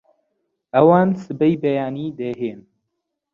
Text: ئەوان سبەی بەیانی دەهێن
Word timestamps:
ئەوان 0.73 1.09
سبەی 1.23 1.55
بەیانی 1.63 2.15
دەهێن 2.19 2.61